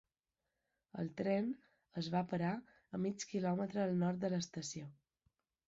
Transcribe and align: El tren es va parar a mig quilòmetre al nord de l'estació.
El 1.03 1.11
tren 1.19 1.51
es 2.03 2.09
va 2.17 2.23
parar 2.33 2.55
a 2.61 3.03
mig 3.05 3.29
quilòmetre 3.35 3.87
al 3.87 3.97
nord 4.03 4.21
de 4.27 4.35
l'estació. 4.35 4.93